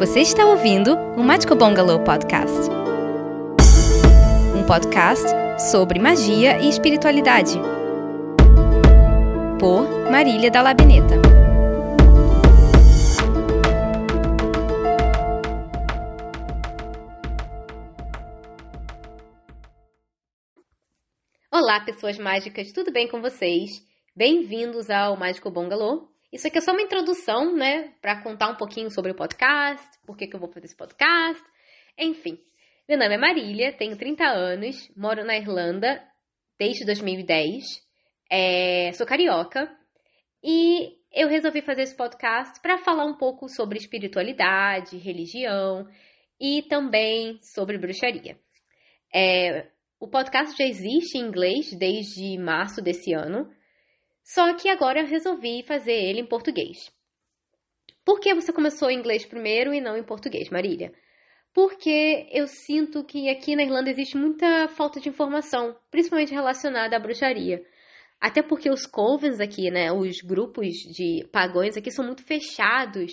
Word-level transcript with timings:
Você 0.00 0.20
está 0.20 0.46
ouvindo 0.46 0.96
o 1.14 1.22
Mágico 1.22 1.54
Bungalow 1.54 2.02
Podcast. 2.02 2.70
Um 4.56 4.64
podcast 4.66 5.26
sobre 5.70 5.98
magia 5.98 6.58
e 6.58 6.70
espiritualidade. 6.70 7.58
Por 9.58 10.10
Marília 10.10 10.50
da 10.50 10.62
Labineta. 10.62 11.16
Olá, 21.52 21.80
pessoas 21.80 22.18
mágicas, 22.18 22.72
tudo 22.72 22.90
bem 22.90 23.06
com 23.06 23.20
vocês? 23.20 23.86
Bem-vindos 24.16 24.88
ao 24.88 25.14
Mágico 25.18 25.50
Bungalow. 25.50 26.10
Isso 26.32 26.46
aqui 26.46 26.58
é 26.58 26.60
só 26.60 26.70
uma 26.70 26.82
introdução, 26.82 27.56
né, 27.56 27.92
para 28.00 28.22
contar 28.22 28.50
um 28.50 28.56
pouquinho 28.56 28.88
sobre 28.88 29.10
o 29.10 29.16
podcast, 29.16 29.84
por 30.06 30.16
que, 30.16 30.28
que 30.28 30.36
eu 30.36 30.38
vou 30.38 30.48
fazer 30.48 30.66
esse 30.66 30.76
podcast, 30.76 31.42
enfim. 31.98 32.38
Meu 32.88 32.96
nome 32.96 33.14
é 33.14 33.18
Marília, 33.18 33.72
tenho 33.76 33.96
30 33.96 34.24
anos, 34.24 34.88
moro 34.96 35.24
na 35.24 35.36
Irlanda 35.36 36.00
desde 36.56 36.84
2010, 36.84 37.64
é, 38.30 38.92
sou 38.92 39.04
carioca 39.04 39.68
e 40.42 40.98
eu 41.12 41.28
resolvi 41.28 41.62
fazer 41.62 41.82
esse 41.82 41.96
podcast 41.96 42.60
para 42.60 42.78
falar 42.78 43.06
um 43.06 43.16
pouco 43.16 43.48
sobre 43.48 43.78
espiritualidade, 43.78 44.96
religião 44.98 45.88
e 46.40 46.62
também 46.62 47.40
sobre 47.42 47.76
bruxaria. 47.76 48.38
É, 49.12 49.66
o 49.98 50.06
podcast 50.06 50.56
já 50.56 50.64
existe 50.64 51.18
em 51.18 51.22
inglês 51.22 51.72
desde 51.76 52.38
março 52.38 52.80
desse 52.80 53.12
ano, 53.12 53.50
só 54.32 54.54
que 54.54 54.68
agora 54.68 55.00
eu 55.00 55.06
resolvi 55.06 55.64
fazer 55.64 55.92
ele 55.92 56.20
em 56.20 56.26
português. 56.26 56.92
Por 58.04 58.20
que 58.20 58.32
você 58.32 58.52
começou 58.52 58.88
em 58.88 58.96
inglês 58.96 59.26
primeiro 59.26 59.74
e 59.74 59.80
não 59.80 59.96
em 59.96 60.04
português, 60.04 60.48
Marília? 60.50 60.92
Porque 61.52 62.28
eu 62.30 62.46
sinto 62.46 63.02
que 63.02 63.28
aqui 63.28 63.56
na 63.56 63.64
Irlanda 63.64 63.90
existe 63.90 64.16
muita 64.16 64.68
falta 64.68 65.00
de 65.00 65.08
informação, 65.08 65.76
principalmente 65.90 66.32
relacionada 66.32 66.96
à 66.96 67.00
bruxaria. 67.00 67.60
Até 68.20 68.40
porque 68.40 68.70
os 68.70 68.86
covens 68.86 69.40
aqui, 69.40 69.68
né, 69.68 69.90
os 69.90 70.20
grupos 70.20 70.76
de 70.76 71.26
pagões 71.32 71.76
aqui 71.76 71.90
são 71.90 72.04
muito 72.04 72.22
fechados. 72.22 73.12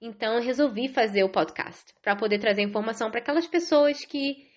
Então 0.00 0.36
eu 0.36 0.42
resolvi 0.42 0.88
fazer 0.88 1.24
o 1.24 1.28
podcast 1.30 1.92
para 2.02 2.16
poder 2.16 2.38
trazer 2.38 2.62
informação 2.62 3.10
para 3.10 3.20
aquelas 3.20 3.46
pessoas 3.46 4.02
que 4.06 4.48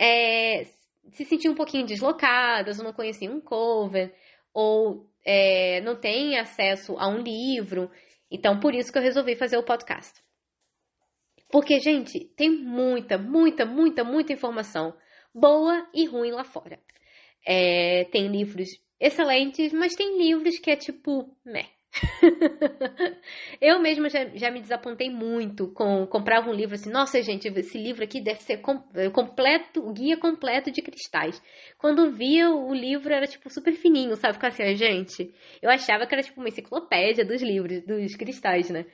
é, 0.00 0.64
se 1.10 1.24
sentiam 1.26 1.52
um 1.52 1.56
pouquinho 1.56 1.84
deslocadas, 1.84 2.78
ou 2.78 2.84
não 2.84 2.94
conheciam 2.94 3.34
um 3.34 3.40
coven, 3.40 4.10
ou 4.54 5.10
é, 5.24 5.80
não 5.80 5.96
tem 5.96 6.38
acesso 6.38 6.96
a 6.96 7.08
um 7.08 7.18
livro. 7.18 7.90
Então, 8.30 8.60
por 8.60 8.74
isso 8.74 8.92
que 8.92 8.98
eu 8.98 9.02
resolvi 9.02 9.34
fazer 9.34 9.58
o 9.58 9.64
podcast. 9.64 10.22
Porque, 11.50 11.78
gente, 11.80 12.24
tem 12.36 12.50
muita, 12.50 13.18
muita, 13.18 13.66
muita, 13.66 14.04
muita 14.04 14.32
informação 14.32 14.96
boa 15.34 15.88
e 15.92 16.06
ruim 16.06 16.30
lá 16.30 16.44
fora. 16.44 16.80
É, 17.46 18.04
tem 18.04 18.28
livros 18.28 18.68
excelentes, 18.98 19.72
mas 19.72 19.94
tem 19.94 20.16
livros 20.18 20.58
que 20.58 20.70
é 20.70 20.76
tipo, 20.76 21.36
meh. 21.44 21.68
eu 23.60 23.78
mesma 23.78 24.08
já, 24.08 24.26
já, 24.34 24.50
me 24.50 24.60
desapontei 24.60 25.08
muito 25.08 25.68
com 25.72 26.06
comprava 26.06 26.50
um 26.50 26.52
livro 26.52 26.74
assim, 26.74 26.90
nossa 26.90 27.22
gente, 27.22 27.46
esse 27.46 27.78
livro 27.78 28.02
aqui 28.02 28.20
deve 28.20 28.42
ser 28.42 28.58
com, 28.58 28.82
completo, 29.12 29.92
guia 29.92 30.16
completo 30.16 30.70
de 30.70 30.82
cristais. 30.82 31.40
Quando 31.78 32.10
via 32.10 32.50
o 32.50 32.74
livro 32.74 33.12
era 33.12 33.26
tipo 33.26 33.48
super 33.48 33.72
fininho, 33.74 34.16
sabe? 34.16 34.34
Ficava 34.34 34.52
assim, 34.52 34.74
gente, 34.74 35.32
eu 35.62 35.70
achava 35.70 36.06
que 36.06 36.14
era 36.14 36.22
tipo 36.22 36.40
uma 36.40 36.48
enciclopédia 36.48 37.24
dos 37.24 37.40
livros, 37.40 37.84
dos 37.84 38.16
cristais, 38.16 38.70
né? 38.70 38.84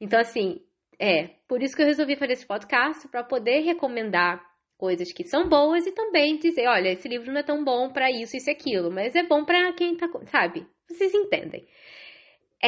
Então 0.00 0.20
assim, 0.20 0.60
é, 1.00 1.30
por 1.48 1.62
isso 1.62 1.74
que 1.74 1.82
eu 1.82 1.86
resolvi 1.86 2.16
fazer 2.16 2.34
esse 2.34 2.46
podcast 2.46 3.08
para 3.08 3.24
poder 3.24 3.60
recomendar 3.60 4.40
coisas 4.78 5.12
que 5.12 5.24
são 5.24 5.48
boas 5.48 5.86
e 5.86 5.92
também 5.92 6.38
dizer, 6.38 6.68
olha, 6.68 6.92
esse 6.92 7.08
livro 7.08 7.32
não 7.32 7.40
é 7.40 7.42
tão 7.42 7.64
bom 7.64 7.90
para 7.90 8.10
isso, 8.10 8.36
isso 8.36 8.50
e 8.50 8.52
aquilo, 8.52 8.90
mas 8.90 9.16
é 9.16 9.22
bom 9.22 9.44
para 9.44 9.72
quem 9.72 9.96
tá, 9.96 10.08
sabe? 10.26 10.66
Vocês 10.88 11.12
entendem. 11.14 11.66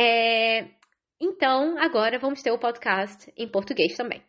É, 0.01 0.69
então, 1.21 1.77
agora 1.77 2.21
vamos 2.21 2.41
ter 2.41 2.53
o 2.53 2.59
podcast 2.59 3.33
em 3.37 3.49
português 3.49 3.97
também. 3.97 4.23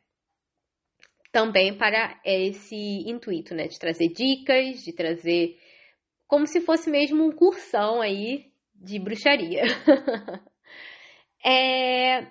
Também 1.31 1.77
para 1.77 2.19
esse 2.25 2.75
intuito, 3.07 3.53
né? 3.53 3.67
De 3.67 3.77
trazer 3.77 4.07
dicas, 4.07 4.83
de 4.83 4.91
trazer 4.91 5.59
como 6.27 6.47
se 6.47 6.59
fosse 6.61 6.89
mesmo 6.89 7.23
um 7.23 7.31
cursão 7.31 8.01
aí 8.01 8.51
de 8.73 8.97
bruxaria. 8.97 9.61
é, 11.45 12.25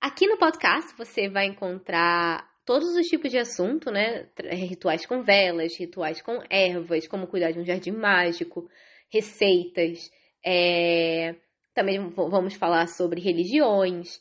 aqui 0.00 0.28
no 0.28 0.38
podcast 0.38 0.96
você 0.96 1.28
vai 1.28 1.46
encontrar 1.46 2.48
todos 2.64 2.94
os 2.94 3.06
tipos 3.08 3.32
de 3.32 3.38
assunto, 3.38 3.90
né? 3.90 4.28
Rituais 4.52 5.04
com 5.06 5.24
velas, 5.24 5.76
rituais 5.76 6.22
com 6.22 6.40
ervas, 6.48 7.08
como 7.08 7.26
cuidar 7.26 7.50
de 7.50 7.58
um 7.58 7.64
jardim 7.64 7.90
mágico, 7.90 8.70
receitas, 9.12 10.08
é, 10.46 11.34
também 11.74 11.98
vamos 12.10 12.54
falar 12.54 12.86
sobre 12.86 13.20
religiões. 13.20 14.20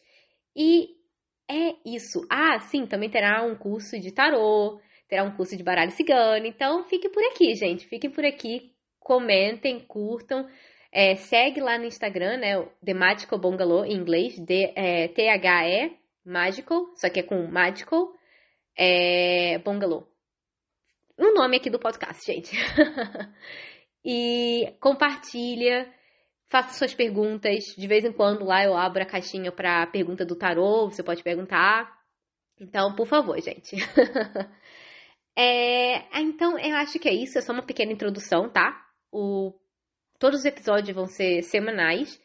E 0.56 0.90
é 1.50 1.76
isso. 1.86 2.26
Ah, 2.30 2.60
sim, 2.60 2.86
também 2.86 3.10
terá 3.10 3.44
um 3.44 3.56
curso 3.56 4.00
de 4.00 4.12
tarô, 4.12 4.80
terá 5.08 5.24
um 5.24 5.36
curso 5.36 5.58
de 5.58 5.64
baralho 5.64 5.92
cigano. 5.92 6.46
Então, 6.46 6.84
fique 6.84 7.10
por 7.10 7.24
aqui, 7.24 7.56
gente. 7.56 7.88
Fiquem 7.88 8.10
por 8.10 8.24
aqui, 8.24 8.72
comentem, 9.00 9.80
curtam. 9.80 10.48
É, 10.92 11.16
segue 11.16 11.60
lá 11.60 11.78
no 11.78 11.86
Instagram, 11.86 12.38
né? 12.38 12.68
The 12.84 12.94
Magical 12.94 13.40
Bungalow, 13.40 13.86
em 13.86 13.94
inglês, 13.94 14.36
é, 14.76 15.08
T-H-E, 15.08 15.92
Magical, 16.26 16.86
só 16.96 17.10
que 17.10 17.20
é 17.20 17.24
com 17.24 17.48
Magical 17.48 18.12
é, 18.78 19.60
Bungalow. 19.60 20.08
O 21.18 21.34
nome 21.34 21.58
aqui 21.58 21.70
do 21.70 21.80
podcast, 21.80 22.26
gente. 22.26 22.56
e 24.06 24.74
compartilha 24.80 25.92
Faça 26.50 26.78
suas 26.78 26.96
perguntas. 26.96 27.64
De 27.78 27.88
vez 27.88 28.04
em 28.04 28.12
quando 28.12 28.44
lá 28.44 28.64
eu 28.64 28.76
abro 28.76 29.04
a 29.04 29.06
caixinha 29.06 29.52
para 29.52 29.86
pergunta 29.88 30.26
do 30.26 30.36
tarô, 30.36 30.90
você 30.90 31.04
pode 31.04 31.24
perguntar. 31.24 31.96
Então, 32.60 32.96
por 32.96 33.06
favor, 33.06 33.40
gente. 33.40 33.76
é, 35.38 36.20
então, 36.20 36.58
eu 36.58 36.76
acho 36.78 36.98
que 37.00 37.08
é 37.08 37.14
isso. 37.14 37.38
É 37.38 37.42
só 37.42 37.54
uma 37.54 37.62
pequena 37.62 37.92
introdução, 37.92 38.50
tá? 38.50 38.84
O, 39.12 39.54
todos 40.18 40.40
os 40.40 40.46
episódios 40.46 40.96
vão 40.96 41.06
ser 41.06 41.44
semanais. 41.44 42.20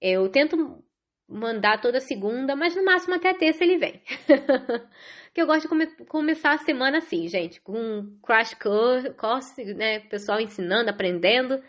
Eu 0.00 0.30
tento 0.30 0.82
mandar 1.28 1.78
toda 1.82 2.00
segunda, 2.00 2.56
mas 2.56 2.74
no 2.74 2.82
máximo 2.82 3.16
até 3.16 3.34
terça 3.34 3.62
ele 3.62 3.76
vem. 3.76 4.02
que 5.34 5.42
eu 5.42 5.46
gosto 5.46 5.62
de 5.62 5.68
come 5.68 5.86
começar 6.06 6.52
a 6.52 6.58
semana 6.58 6.98
assim, 6.98 7.28
gente, 7.28 7.60
com 7.60 8.18
crash 8.22 8.54
course, 8.54 9.62
né? 9.74 10.00
Pessoal 10.00 10.40
ensinando, 10.40 10.88
aprendendo 10.88 11.62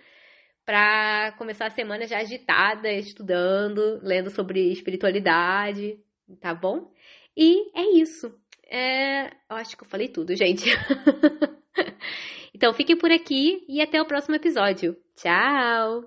para 0.70 1.32
começar 1.32 1.66
a 1.66 1.72
semana 1.72 2.06
já 2.06 2.20
agitada, 2.20 2.92
estudando, 2.92 4.00
lendo 4.04 4.30
sobre 4.30 4.72
espiritualidade, 4.72 5.98
tá 6.40 6.54
bom? 6.54 6.92
E 7.36 7.76
é 7.76 8.00
isso. 8.00 8.32
É, 8.70 9.30
eu 9.50 9.56
acho 9.56 9.76
que 9.76 9.84
eu 9.84 9.90
falei 9.90 10.10
tudo, 10.10 10.36
gente. 10.36 10.70
então 12.54 12.72
fiquem 12.72 12.96
por 12.96 13.12
aqui 13.12 13.66
e 13.68 13.82
até 13.82 14.00
o 14.00 14.06
próximo 14.06 14.36
episódio. 14.36 14.96
Tchau! 15.16 16.04